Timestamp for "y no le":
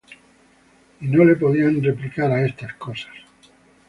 0.99-1.35